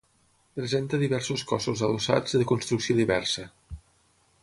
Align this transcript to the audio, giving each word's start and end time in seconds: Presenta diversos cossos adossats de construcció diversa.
Presenta 0.59 0.99
diversos 1.03 1.43
cossos 1.53 1.85
adossats 1.89 2.35
de 2.43 2.51
construcció 2.53 3.01
diversa. 3.05 3.49